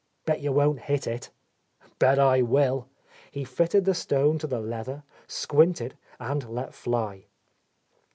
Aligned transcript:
"Bet 0.25 0.39
you 0.41 0.51
won't 0.51 0.79
hit 0.79 1.05
it 1.05 1.29
1" 1.83 1.91
"Bet 1.99 2.17
I 2.17 2.41
will!" 2.41 2.87
He 3.31 3.43
fitted 3.43 3.85
the 3.85 3.93
stone 3.93 4.39
to 4.39 4.47
the 4.47 4.59
„leather, 4.59 5.03
squinted, 5.27 5.95
and 6.19 6.43
let 6.49 6.73
fly. 6.73 7.25